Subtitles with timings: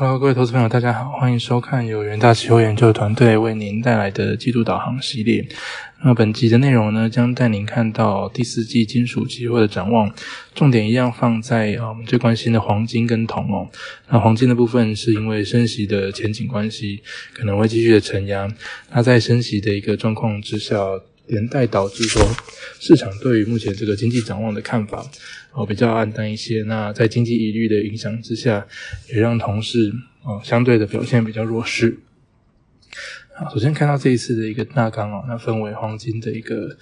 [0.00, 5.44] Hello，各位投资朋友，大家好，欢迎收看由元大期货研究团队为您带来的季度导航系列。
[6.04, 10.08] 那本集的内容呢，将带您看到第四季金属期货的展望，
[10.54, 13.68] 重点一样放在啊我们最关心的黄金跟铜哦。
[14.08, 17.02] 那黄金的部分是因为升息的前景关系，
[17.34, 18.48] 可能会继续的承压。
[18.92, 20.76] 那在升息的一个状况之下，
[21.28, 22.22] 连带导致说
[22.80, 25.04] 市场对于目前这个经济展望的看法
[25.52, 26.62] 哦比较暗淡一些。
[26.64, 28.66] 那在经济疑虑的影响之下，
[29.08, 29.92] 也让同事
[30.22, 31.98] 哦相对的表现比较弱势。
[33.36, 36.76] 好，首先看到这一次的一个大纲哦，那分为黄金的一个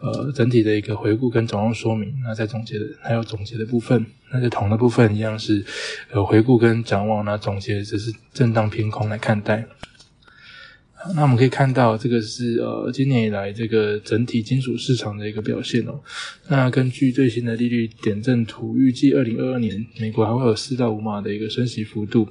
[0.00, 2.12] 呃整体的一个回顾跟展望说明。
[2.24, 5.64] 那在总结的还有总结的部分，那在铜的部分一样是
[6.10, 9.64] 呃回顾跟展望，那总结只是震荡偏空来看待。
[11.14, 15.98] 那我们可以看到，这个是呃今年以来这个整体金属市场的一个表现哦。
[16.48, 22.28] 那根据最新的利率点阵图，预计二零二二年美国还会有四到五码的一个升息幅度，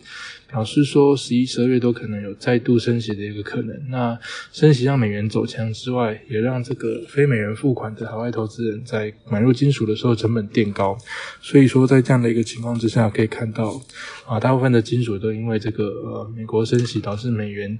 [0.51, 3.89] 表示说十一、十二月都可能有再度升息的一个可能。
[3.89, 4.17] 那
[4.51, 10.97] 升息让美元走强之外，也让这个非美元付款的海外投资人在买入金属的时候成本垫高。
[11.41, 13.81] 所以说，在这样的一个情况之下，可以看到
[14.25, 17.79] 啊，大部分的金属都因为这个呃美国升息导致美元。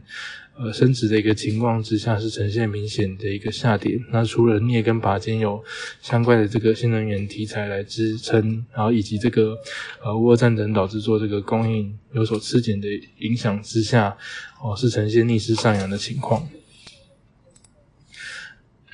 [0.61, 3.98] 呃，升值的一个情况之下是呈现明显的一个下跌。
[4.11, 5.64] 那除了镍跟钯金有
[6.02, 9.58] 相关的这个新能源题材来支撑，然后以及这个
[10.04, 12.88] 呃俄战争导致做这个供应有所吃紧的
[13.20, 14.18] 影响之下，
[14.62, 16.48] 哦是呈现逆势上扬的情况。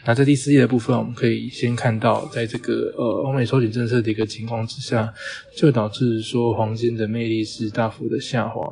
[0.07, 5.11] 那在第四页的部分，我们可以先看到，在这个呃欧美收紧政策的一个情况之下，
[5.57, 8.71] 就导致说黄金的魅力是大幅的下滑。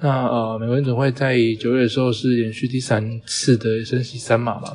[0.00, 4.72] 那呃，美国联准会在九月的时候是连续第三次的升息三码嘛，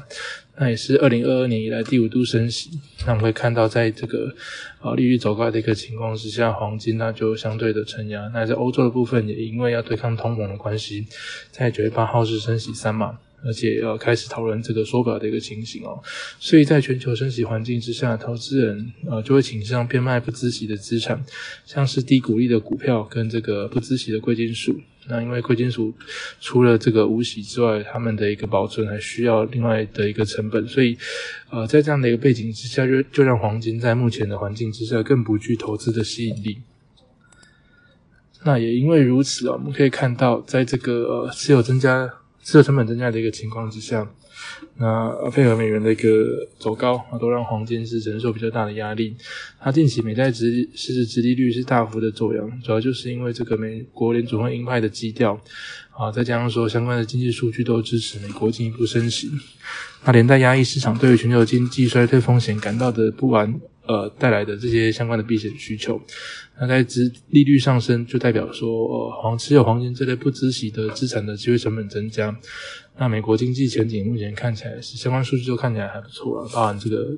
[0.59, 2.69] 那也是二零二二年以来第五度升息。
[3.05, 4.35] 那我们会看到，在这个
[4.81, 8.29] 啊利率走高的一个情况之下，黄金那就相对的承压。
[8.33, 11.07] 那在欧洲的部分，也因为要对抗通膨的关系，
[11.49, 13.17] 在九月八号是升息三码。
[13.41, 15.97] 而且要开始讨论这个缩表的一个情形哦，
[16.41, 21.23] 所以在全球升息环境之下，投资人呃就会倾向变卖不孳息的资产，
[21.65, 24.81] 像是低股利的股票跟这个不孳息的贵金属。
[25.07, 25.93] 那因为贵金属
[26.39, 30.97] 除了这个无息之外，他们的一个保存还需要另外的一个成本，所以
[31.49, 36.59] 呃在这样的一个背景之下，就就让黄金在目前的环境之下更不具投资的吸引力。
[38.43, 42.13] 那也因为如此啊，我们可以看到，在这个呃持有增加。
[42.49, 44.09] 持有成本增加的一个情况之下，
[44.77, 49.15] 那配合美元的一个走高啊，都让黄金是承受比较大的压力。
[49.59, 55.39] 它近期美债值实质殖利率是大幅的走扬，主要就是因为这个美国联储会鹰派的基调
[55.91, 59.29] 啊，再加上说相关的经济数据都支持美国进一步升息，
[60.03, 63.59] 那连带压抑市场对于全球经济衰退风险感到的不安。
[63.89, 65.99] 呃，带来的这些相关的避险需求，
[66.59, 72.37] 那在资利率上升，就代表说，呃，黄持有黄金这类不孳息的资产的机会成本增加。
[72.99, 77.17] 那美国经济前景目前看起来是相关数据都看起来还不错啊，当然这个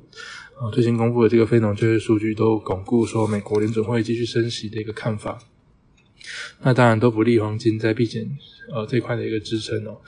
[0.58, 5.38] 呃最新公布的这个非农就业数据都巩固说美国联准会继续升息的一个看法。
[6.62, 8.26] 那当然都不利黄金在避险
[8.72, 10.00] 呃这块的一个支撑哦。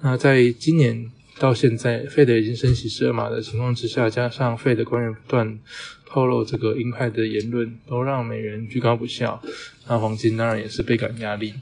[0.00, 5.58] 那在今年到现在，费德已经升息十二码的情况之下，加上费德官员不断。
[6.06, 9.40] 透露这个鹰派的言论，都让美元居高不下，
[9.88, 11.54] 那黄金当然也是倍感压力。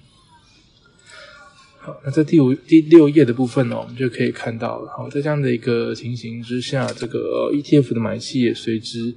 [1.85, 9.13] 好，那在第五、第六页的部分呢，我们就可以看到了，好，在这样的一个情形之下，这个 ETF 的买气也随之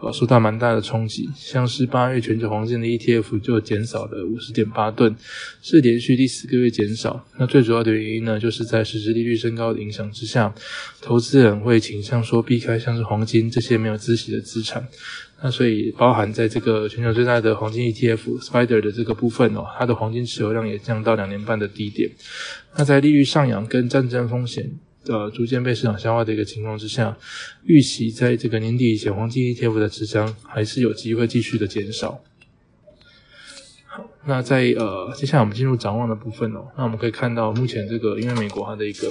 [0.00, 1.28] 呃受到蛮大的冲击。
[1.36, 5.14] 像是八月全球黄金的 ETF 就减少了五十点八吨，
[5.62, 7.24] 是连续第四个月减少。
[7.38, 10.52] 那最主要的原因呢，就是在实质利率升高的影响之下，
[11.00, 14.88] 投资人会倾向说避开像是黄金这些没有孳息的资产。
[15.40, 22.10] 那所以包含在这个全球最大的黄金 ETF Spider 的这个部分哦，它的黄金持有量也降到两年半的低点。
[22.76, 24.68] 那在利率上扬跟战争风险
[25.06, 27.16] 呃逐渐被市场消化的一个情况之下，
[27.64, 32.20] 预期在这个年底以前，黄金 ETF 的持仓还是有机会继续的减少。
[34.26, 36.66] 那在呃，接下来我们进入展望的部分哦。
[36.76, 39.08] 那我们可以看到，目前这个因为美国它的一个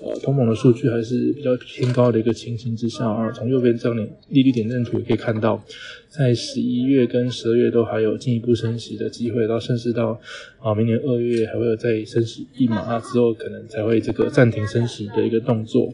[0.00, 3.96] 呃通膨的数据还是比较偏高的一个情形之下啊，从右边这张
[4.28, 5.60] 利率点阵图也可以看到，
[6.08, 10.20] 在十一月跟十二月都还有进一步升息的机会，到甚至到
[10.60, 15.92] 啊明年二月还会有再升息一码，之后可能才会这个暂停升息的一个动作。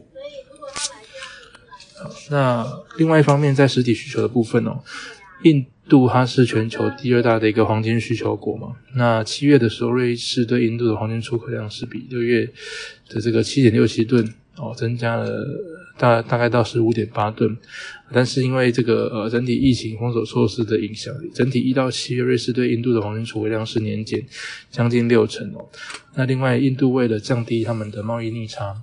[2.29, 2.67] 那
[2.97, 4.79] 另外一方面，在实体需求的部分哦，
[5.43, 5.65] 印。
[5.91, 8.77] 度它是全球第二大的一个黄金需求国嘛？
[8.95, 12.49] 那七月的时候，瑞士对印度的黄金出口量是比六月
[13.09, 15.45] 的这个七点六七吨哦，增加了
[15.97, 17.57] 大大概到十五点八吨。
[18.13, 24.25] 但是因为这个呃整体疫情封锁措施的影响，整体一到七月瑞士对印度的黄金储备量是年减
[24.69, 25.67] 将近六成哦。
[26.15, 28.81] 那另外，印度为了降低他们的贸易逆差。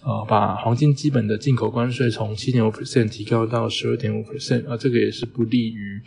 [0.00, 6.00] 呃，把黄金基本的进口关税从七点五 percent 提高到十二点五 percent，啊，这个也是不利于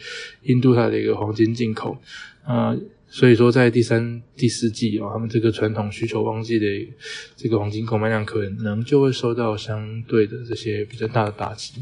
[0.44, 1.98] 印度它的一个黄金进口
[2.46, 2.74] 啊，
[3.10, 6.66] 所以说在第三、第四季啊，他们这个传统需求旺季的
[7.36, 11.74] 这个黄金购买量可能就会受到相对的这些比较大的打击。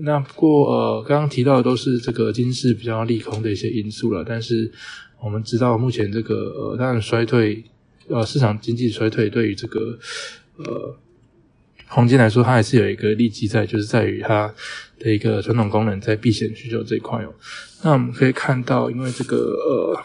[0.00, 4.70] 那不过呃，刚刚提到的都是这个金市比较利空的一些因素了，但是
[5.18, 7.64] 我们知道目前这个呃，当然衰退。
[8.08, 9.98] 呃，市场经济衰退对于这个
[10.56, 10.96] 呃
[11.86, 14.54] 黄金来说，它还是有一个利基在，就是在于它
[14.98, 17.32] 的一个传统功能在避险需求这一块哦。
[17.82, 20.04] 那我们可以看到，因为这个呃，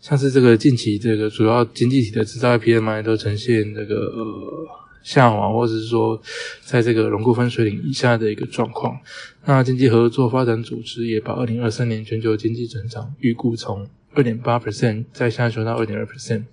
[0.00, 4.68] 像是这个近期这个主要经济体的制造业 PMI 都呈现这个呃
[5.02, 6.20] 下滑，或者是说
[6.62, 8.98] 在这个荣枯分水岭以下的一个状况。
[9.44, 16.44] 那经济合作发展组织也把二零二三年全球经济增长预估从二点八 percent 再下修到二点二 percent，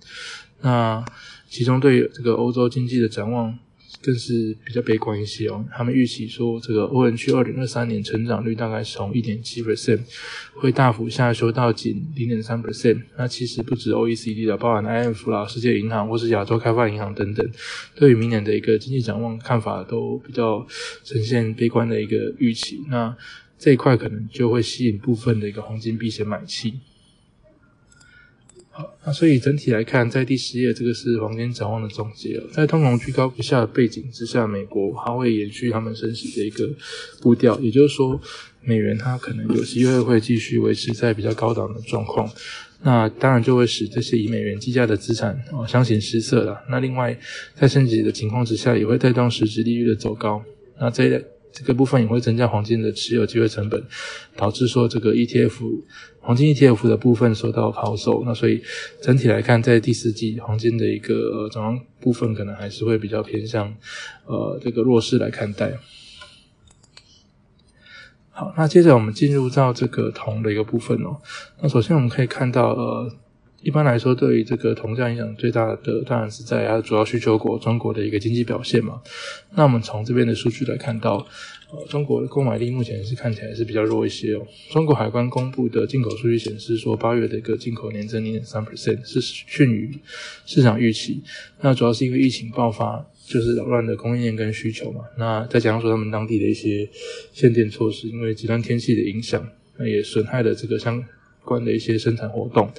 [0.60, 1.04] 那
[1.48, 3.58] 其中对这个欧洲经济的展望
[4.02, 5.62] 更是比较悲观一些哦。
[5.76, 10.00] 他们预期说，这个欧元区二零二三年成长率大概从一点七 percent
[10.54, 13.02] 会大幅下修到仅零点三 percent。
[13.18, 17.46] 那其实不止 OECD 的，包含 IMF 啦、世界银行或是亚洲开发银行等等，
[17.96, 20.66] 对于明年的一个经济展望看法都比较
[21.04, 22.82] 呈现悲观的一个预期。
[22.88, 23.14] 那
[23.58, 26.80] 这一块可能就会吸引部分的一个黄金避险买气。
[28.72, 36.68] 好那所以整体来看，在第十页这个是黄金展望的总结在通膨居高不下的背景之下，美国还会延续他们升息的一个
[37.20, 38.20] 步调，也就是说，
[38.62, 42.30] 美元它可能有机会会继续维持在比较高档的状况。
[42.82, 46.58] 那当然就会使这些以美元计价的资产哦相形失色了。
[46.70, 47.14] 那另外，
[47.54, 50.42] 在升级的情况之下，也会带动实质利率的走高。
[50.78, 51.22] 那这一类
[51.52, 53.82] 这个部分也会增加黄金的持有机会成本，
[54.36, 55.82] 导致说这个 ETF。
[56.22, 58.62] 黄金 ETF 的部分受到抛售，那所以
[59.00, 63.74] 整体来看，在第四季黄金的一个展望部分，可能还是会比较偏向
[64.26, 65.78] 呃这个弱势来看待。
[68.28, 71.16] 好，那接着我们进入到这个铜的一个部分哦。
[71.62, 73.10] 那首先我们可以看到，呃，
[73.62, 79.00] 一般来说，对于这个铜价影响最大的，当然是在它主要需求国中国的一个经济表现嘛。
[79.54, 81.26] 那我们从这边的数据来看到。
[81.72, 84.44] 呃，中国的购买力目前是看起来是比较弱一些哦。
[84.72, 89.96] 中国海关公布的进口数据显示说，八月的一个进口年增零点三 percent，是逊于
[90.44, 91.22] 市场预期。
[91.60, 95.02] 那主要是因为疫情爆发，就是扰乱的供应链跟需求嘛。
[95.16, 96.90] 那再加上说他们当地的一些
[97.32, 99.48] 限电措施，因为极端天气的影响，
[99.78, 101.00] 那也损害了这个相
[101.44, 102.70] 关的一些生产活动。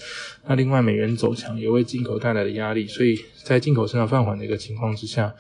[0.47, 5.33] 那另外美元走强也为进口带来的压力，所以在进口生产放缓的一个情况之下。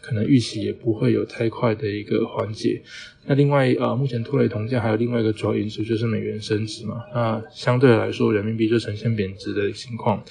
[0.00, 2.80] 可能预期也不会有太快的一个缓解。
[3.26, 7.04] 那另外，呃，目前拖累铜价还有另外一个主要因素就是美元升值嘛。
[7.12, 10.24] 那相对来说，人民币就呈现贬值的情况。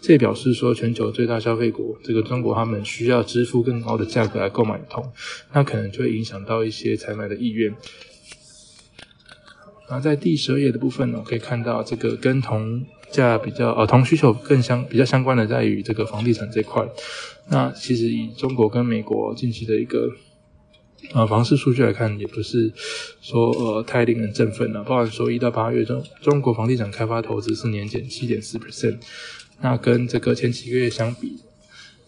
[0.00, 5.04] 这也表示说，全球最大消费国这个中国，他们需要支付更高的价格来购买铜，
[5.52, 7.74] 那可能就会影响到一些采买的意愿。
[9.88, 16.82] 那在第十二页的部分呢，我可以看到这个跟同价比较，呃，同需求更相比较相关的在于这个房地产这块。
[17.50, 20.08] 那其实以中国跟美国近期的一个
[21.12, 22.72] 呃房市数据来看，也不是
[23.20, 24.82] 说呃太令人振奋了。
[24.82, 28.96] 包含说一到八月中，中国房地产开发投资是年减七点四 percent，
[29.60, 31.38] 那跟这个前几个月相比，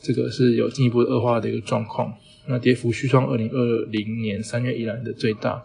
[0.00, 2.14] 这个是有进一步恶化的一个状况。
[2.46, 5.62] 那跌幅续创二零二零年三月以来的最大。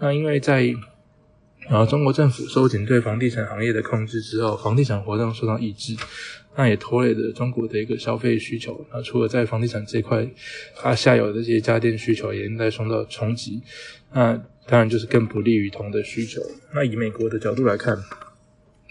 [0.00, 0.74] 那因为在
[1.68, 5.96] 然后中国政府收紧对房地产行业的控制之后，房地产活动受到抑制。
[6.58, 8.82] 那也拖累了中国的一个消费需求。
[8.90, 10.26] 那除了在房地产这块，
[10.74, 13.60] 它下游的这些家电需求也应该受到冲击。
[14.14, 14.32] 那
[14.66, 16.40] 当然就是更不利于铜的需求。
[16.74, 18.02] 那以美国的角度来看，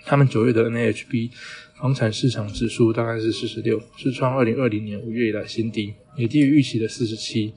[0.05, 1.31] 他们九月的 NHB
[1.79, 7.51] 房产市场指数大概是四十六，是创二零二零年五月以来新低，也低于预期的四十七。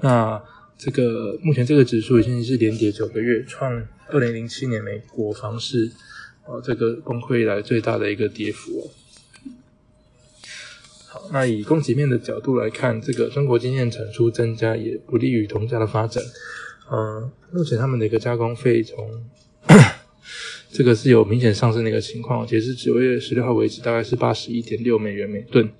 [0.00, 0.42] 那
[0.78, 5.90] 这个目前这个指数已经是连跌九个月，创二零零七年美国房市
[6.44, 8.90] 啊这个崩溃以来最大的一个跌幅哦。
[11.08, 16.22] 好那以供给面的角度来看，这个中国经验产出增加也不利于铜价的发展。
[16.90, 19.24] 嗯，目前他们的一个加工费从
[20.72, 25.70] 这个是有明显上升的一个情况，截至九月十六号为止，大概是八十一点六美元每吨，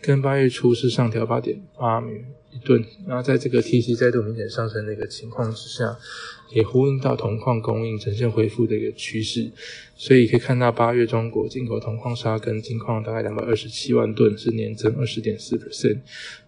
[0.00, 2.24] 跟八月初是上调八点八美元，
[2.56, 2.82] 一吨。
[3.06, 5.96] 然后在这个 TC 再度明显上升的一个情况之下，
[6.54, 9.50] 也呼应到铜矿供应呈现恢复的一个趋势。
[9.96, 15.98] 所以可以看到，八月中国进口铜矿砂跟金矿大概两百二十七万吨，是年增二十点四 percent，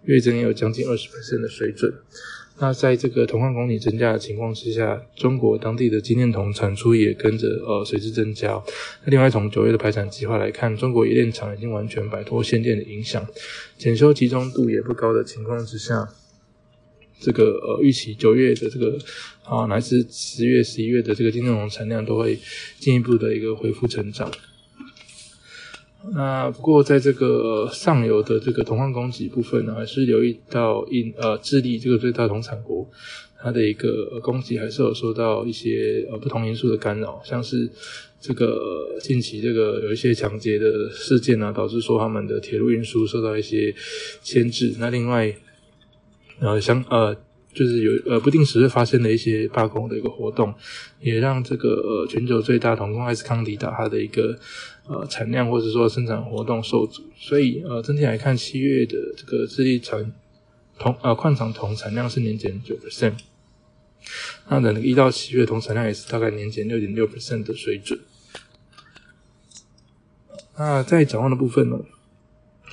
[0.04, 1.92] 月增也有将近二十 percent 的水准。
[2.60, 8.60] 那在这个铜矿供给增加的情况之下，中国当地的精炼铜产出也跟着呃随之增加。
[9.04, 13.24] 那另外从九月的排产计划来看，中国冶炼厂已经完全摆脱限电的影响，
[13.76, 16.08] 检修集中度也不高的情况之下，
[17.20, 18.98] 这个呃预期九月的这个
[19.44, 22.36] 啊乃至十月、十一月的这个精炼铜产量都会
[22.80, 24.28] 进一步的一个恢复成长。
[26.14, 32.88] 那不过，在这个上游的这个铜矿供给部分呢，还是留意到印呃智利这个最大铜产国，
[33.42, 37.68] 它的一个供给还是有受到一些呃不同因素的干扰，像是
[38.20, 43.74] 这个近期这个有一些抢劫的事件啊，导致说他们的铁路运输受到一些
[44.22, 44.76] 牵制。
[44.78, 45.34] 那另外，
[46.38, 47.12] 呃相呃
[47.52, 50.54] 就是有呃不定时会发生的一些罢工的一个活动，
[51.00, 54.38] 也让这个呃全球最大铜矿埃斯康迪达它的一个。
[54.88, 60.12] 呃，产量或者说生产活动受阻，所以呃，整体来看，七月的这个智利产
[60.78, 63.12] 铜呃矿产铜产量是年减九 percent，
[64.48, 68.00] 那等一到七月铜产量也是大概年减六点六 percent 的水准。
[70.56, 71.78] 那在展望的部分呢，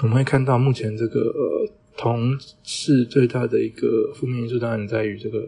[0.01, 1.69] 我们会看到目前这个呃。
[1.97, 5.47] 同是最大的一个负面因素，当然在于这个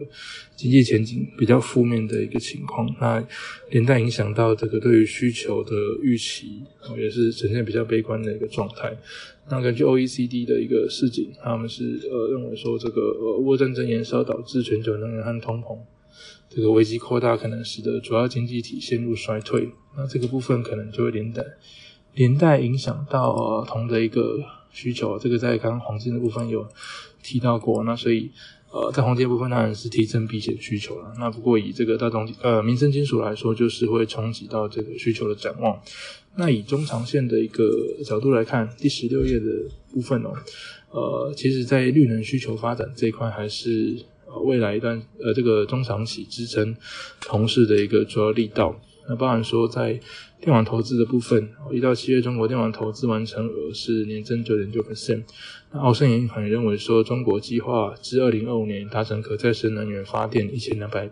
[0.56, 3.22] 经济前景比较负面的一个情况，那
[3.70, 6.62] 连带影响到这个对于需求的预期，
[6.96, 8.96] 也是呈现比较悲观的一个状态。
[9.50, 15.78] 那根据 OECD 的一个市井，他们是呃认为说，这个呃俄战争延烧导致全球能源和通膨
[16.48, 19.68] 这个危机扩大，可能使得主要经济体陷入衰退。
[19.98, 21.44] 那这个部分可能就会连带
[22.14, 24.38] 连带影响到呃铜的一个。
[24.70, 26.66] 需求，这个在刚刚黄金的部分有
[27.22, 28.30] 提到过，那所以
[28.70, 31.12] 呃，在黄金部分当然是提升避险需求了。
[31.18, 35.80] 那不过以这个大宗呃民生金属来说，就是会冲击到这个需求的展望。
[36.36, 37.64] 那以中长线的一个
[38.04, 39.46] 角度来看，第十六页的
[39.92, 40.32] 部分哦，
[40.90, 43.96] 呃，其实在绿能需求发展这一块，还是
[44.44, 46.76] 未来一段呃这个中长期支撑
[47.22, 48.78] 同市的一个主要力道。
[49.08, 49.98] 那包含说在
[50.40, 55.24] 电网投资的部分，一到七月，中国电网投资完成额是年增九点九 percent。
[55.72, 61.10] 那澳盛银行认为说，中国计划至二零二五年达成可再生能源发电一千两百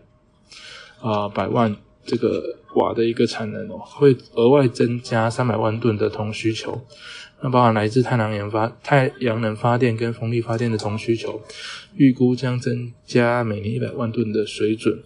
[1.00, 6.80] 啊百万这个瓦的一个产能哦，会额外增加三百万吨的铜需求。
[7.42, 11.42] 那包含来自太阳能发太阳能发电跟风力发电的铜需求，
[11.96, 15.02] 预估将增加每年一百万吨的水准。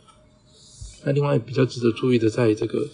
[1.05, 2.87] 那另外比较值得注意的，在这个。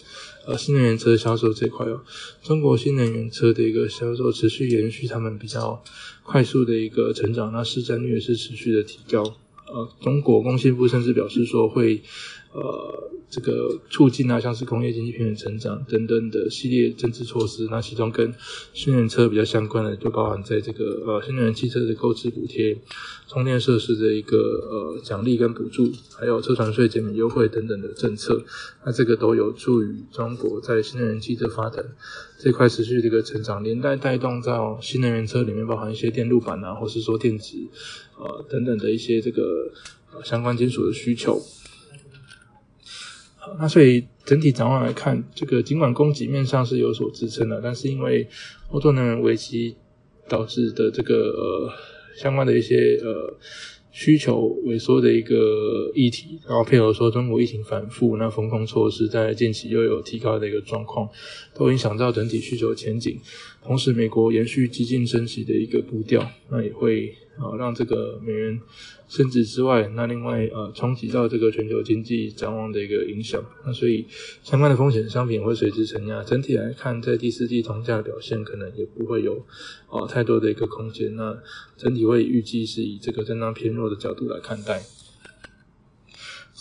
[0.47, 2.03] 呃，新能源车销售这块哦，
[2.43, 5.83] 中国新能源车的一个销售持续延续他们比较
[6.23, 9.23] 快速的一个成长，那市占率也是持续的提高。
[9.67, 12.03] 呃，中国工信部甚至表示说会。
[12.53, 18.33] 呃，这个促进啊，像是工业经济平稳成长等等的系列政策措施，那其中跟
[18.73, 22.79] 新能源车比较相关的，就包含在这个呃新能源汽车的购置补贴、
[23.29, 28.43] 充电设施的一个呃奖励跟补助，还有车船税减免优惠等等的政策，
[28.87, 31.85] 那这个都有助于中国在新能源汽车发展
[32.39, 37.59] 这块持续的一个成长，连带带动到新能源车里面包含一些电路板啊，或是说电子
[38.17, 39.71] 呃等等的一些这个
[40.25, 41.39] 相关金属的需求。
[43.59, 48.29] 那所以整体展望来看，这个尽管供给面上是有所支撑的，但是因为
[48.71, 49.77] 欧洲能源危机
[50.29, 51.73] 导致的这个呃
[52.17, 53.37] 相关的一些呃
[53.91, 61.09] 需求萎缩的一个议题，然后配合说中国疫情反复，那风控措施在近期又有提高的一个状况，
[61.55, 63.19] 都影响到整体需求前景。
[63.67, 68.61] 同时，美国延续激进升息的一个步调，那也会啊让这个美元。
[69.09, 74.05] 升值之外，那另外呃冲击到这个全球经济展望的一个影响，那所以
[74.43, 76.25] 相关的风险商品会随之承压。
[76.25, 79.47] 整体来看，在第四季铜价表现可能也不会有
[79.89, 81.15] 啊太多的一个空间。
[81.15, 81.41] 那
[81.77, 84.83] 整体会预计是以这个震荡偏弱的角度来看待。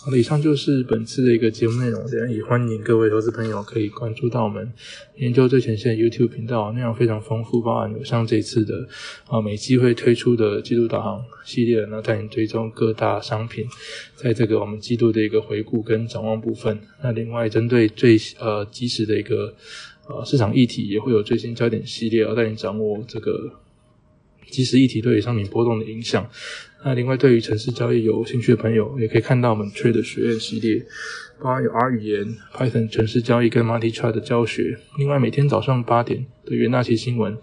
[0.06, 2.00] 好以上就是本次的一个节目内容。
[2.30, 4.72] 也欢迎各位投资朋友可以关注到我们
[5.16, 8.86] 研究最前线 YouTube 频道，内容非常丰富，包含有像这次的
[9.26, 13.66] 啊每机会推出的季度导航系列，那带你追踪各大商品，
[14.14, 16.78] 在这个我们季度的一个回顾跟展望部分。
[17.02, 19.52] 那另外针对最呃及时的一个
[20.08, 23.50] 呃市场议题，也会有最新焦点系列，要带你掌握这个
[24.50, 26.28] 即时议题对于商品波动的影响。
[26.84, 30.84] 那另外，对于城市交易有兴趣的朋友，也可以看到我们 Trade 学院系列，
[31.40, 34.78] 包含有 R 语言、Python 城市交易跟 Multi Trade 的教学。
[34.98, 37.36] 另外，每天早上八点的元大期新闻，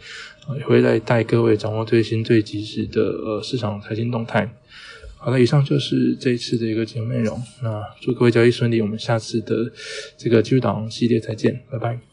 [0.57, 4.50] 也会来带各位掌握最新最及时的呃市场财经动态。
[5.17, 7.41] 好了，以上就是这一次的一个节目内容。
[7.62, 9.69] 那祝各位交易顺利，我们下次的
[10.17, 12.12] 这个技术导航系列再见，拜拜。